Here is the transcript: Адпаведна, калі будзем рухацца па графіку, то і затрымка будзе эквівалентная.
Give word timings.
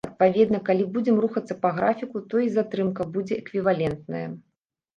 Адпаведна, 0.09 0.59
калі 0.69 0.87
будзем 0.95 1.19
рухацца 1.25 1.57
па 1.67 1.71
графіку, 1.77 2.17
то 2.33 2.43
і 2.47 2.51
затрымка 2.57 3.09
будзе 3.13 3.41
эквівалентная. 3.45 4.27